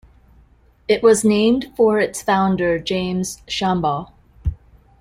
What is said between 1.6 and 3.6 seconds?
for its founder, James